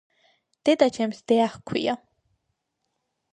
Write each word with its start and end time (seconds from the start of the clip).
დედაჩემს 0.69 1.19
დეა 1.33 1.45
ჰქვია. 1.57 1.95